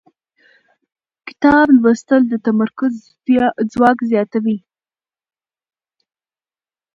[1.27, 2.93] کتاب لوستل د تمرکز
[3.71, 4.57] ځواک زیاتوي